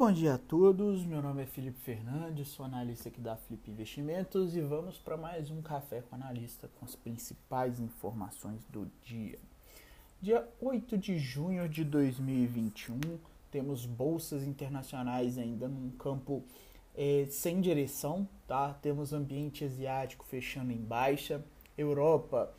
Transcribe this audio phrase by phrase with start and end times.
[0.00, 1.04] bom dia a todos.
[1.04, 5.50] Meu nome é Felipe Fernandes, sou analista aqui da Flip Investimentos e vamos para mais
[5.50, 9.38] um café com analista com as principais informações do dia.
[10.18, 12.98] Dia 8 de junho de 2021,
[13.50, 16.42] temos bolsas internacionais ainda num campo
[16.94, 18.72] é, sem direção, tá?
[18.72, 21.44] Temos ambiente asiático fechando em baixa,
[21.76, 22.50] Europa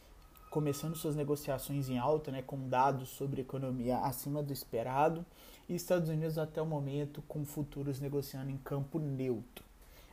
[0.52, 5.26] começando suas negociações em alta, né, com dados sobre economia acima do esperado,
[5.68, 9.64] e Estados Unidos até o momento com futuros negociando em campo neutro.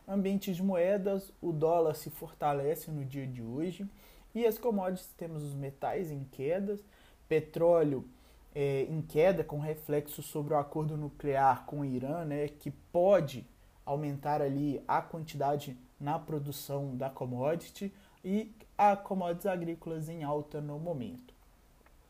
[0.07, 3.85] Ambiente de moedas, o dólar se fortalece no dia de hoje
[4.33, 6.81] e as commodities temos os metais em quedas,
[7.29, 8.09] petróleo
[8.55, 13.45] é, em queda com reflexo sobre o acordo nuclear com o Irã, né, que pode
[13.85, 17.93] aumentar ali a quantidade na produção da commodity
[18.25, 21.35] e a commodities agrícolas em alta no momento.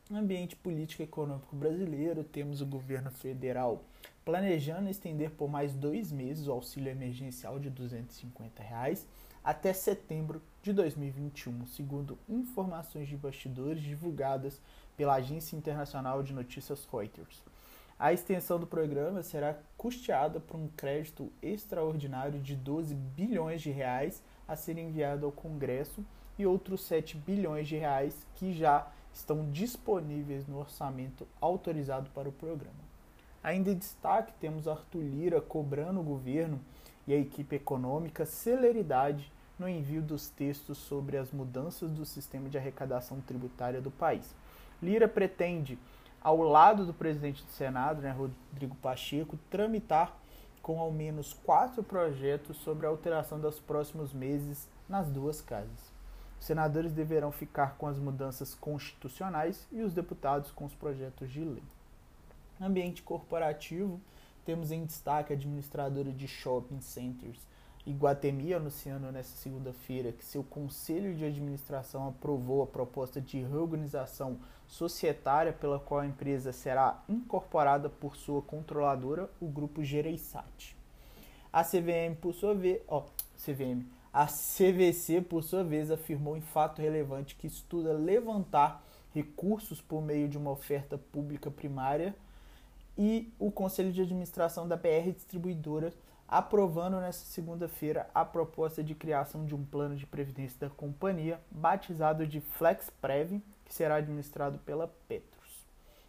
[0.09, 3.83] No ambiente político econômico brasileiro, temos o governo federal
[4.25, 9.07] planejando estender por mais dois meses o auxílio emergencial de 250 reais
[9.43, 14.61] até setembro de 2021, segundo informações de bastidores divulgadas
[14.97, 17.41] pela Agência Internacional de Notícias Reuters.
[17.97, 24.21] A extensão do programa será custeada por um crédito extraordinário de 12 bilhões de reais
[24.49, 26.03] a ser enviado ao Congresso
[26.37, 32.31] e outros 7 bilhões de reais que já estão disponíveis no orçamento autorizado para o
[32.33, 32.89] programa.
[33.43, 36.59] Ainda em destaque, temos Arthur Lira cobrando o governo
[37.07, 42.57] e a equipe econômica celeridade no envio dos textos sobre as mudanças do sistema de
[42.57, 44.33] arrecadação tributária do país.
[44.81, 45.77] Lira pretende,
[46.21, 50.17] ao lado do presidente do Senado, né, Rodrigo Pacheco, tramitar
[50.61, 55.91] com ao menos quatro projetos sobre a alteração dos próximos meses nas duas casas.
[56.39, 61.43] Os senadores deverão ficar com as mudanças constitucionais e os deputados com os projetos de
[61.43, 61.63] lei.
[62.61, 63.99] Ambiente corporativo,
[64.45, 67.39] temos em destaque a administradora de shopping centers
[67.89, 75.51] Iguatemi anunciando nesta segunda-feira que seu conselho de administração aprovou a proposta de reorganização societária
[75.51, 80.77] pela qual a empresa será incorporada por sua controladora, o grupo Gereissat.
[81.51, 83.05] A CVM, por sua vez, ó,
[83.43, 83.83] CVM,
[84.13, 88.83] a CVC, por sua vez, afirmou em fato relevante que estuda levantar
[89.15, 92.15] recursos por meio de uma oferta pública primária
[92.95, 95.91] e o Conselho de Administração da BR Distribuidora
[96.29, 102.27] aprovando nesta segunda-feira a proposta de criação de um plano de previdência da companhia, batizado
[102.27, 105.65] de FlexPrev, que será administrado pela Petros.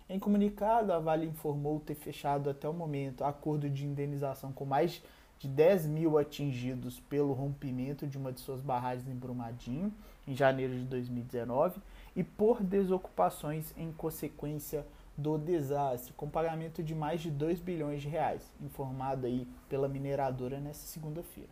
[0.08, 5.02] Em comunicado, a Vale informou ter fechado até o momento acordo de indenização com mais
[5.38, 9.90] de 10 mil atingidos pelo rompimento de uma de suas barragens em Brumadinho,
[10.28, 11.80] em janeiro de 2019,
[12.14, 14.84] e por desocupações em consequência
[15.20, 20.58] do desastre, com pagamento de mais de 2 bilhões de reais, informado aí pela mineradora
[20.58, 21.50] nesta segunda-feira.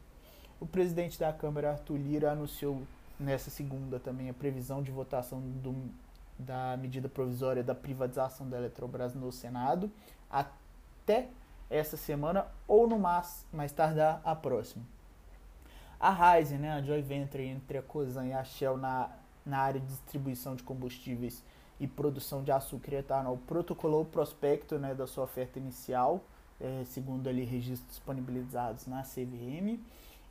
[0.59, 2.83] O presidente da Câmara, Arthur Lira, anunciou
[3.21, 5.75] nessa segunda também a previsão de votação do,
[6.39, 9.91] da medida provisória da privatização da Eletrobras no Senado
[10.31, 11.29] até
[11.69, 14.85] essa semana ou no mais, mais tardar a próxima.
[16.00, 19.11] A Ryzen, né, a joint venture entre a Cosan e a Shell na,
[19.45, 21.43] na área de distribuição de combustíveis
[21.81, 26.25] e produção de açúcar e etanol, protocolou o prospecto né, da sua oferta inicial,
[26.61, 29.78] é, segundo ali registros disponibilizados na CVM,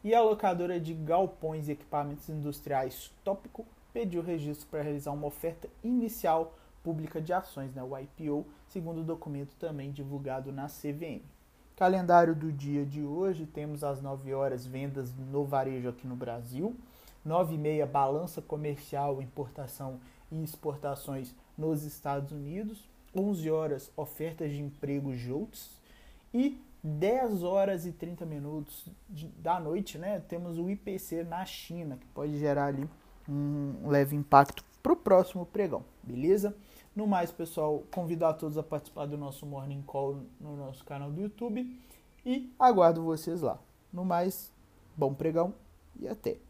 [0.03, 5.67] e a locadora de galpões e equipamentos industriais Tópico pediu registro para realizar uma oferta
[5.83, 6.53] inicial
[6.83, 11.21] pública de ações, né, o IPO, segundo o documento também divulgado na CVM.
[11.75, 16.75] Calendário do dia de hoje, temos às 9 horas vendas no varejo aqui no Brasil,
[17.23, 19.99] 9 e meia balança comercial, importação
[20.31, 25.71] e exportações nos Estados Unidos, 11 horas ofertas de emprego JOLTS
[26.33, 31.97] e 10 horas e 30 minutos de, da noite, né, temos o IPC na China,
[31.97, 32.87] que pode gerar ali
[33.27, 36.55] um leve impacto para o próximo pregão, beleza?
[36.95, 41.11] No mais, pessoal, convido a todos a participar do nosso Morning Call no nosso canal
[41.11, 41.79] do YouTube
[42.25, 43.59] e aguardo vocês lá.
[43.91, 44.51] No mais,
[44.95, 45.53] bom pregão
[45.99, 46.46] e até!